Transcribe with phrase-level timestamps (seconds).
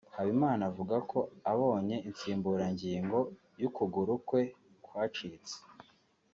[0.15, 1.19] Habimana avuga ko
[1.51, 3.19] abonye insimburangigo
[3.61, 4.41] y’ ukuguru kwe
[4.85, 5.55] kwacitse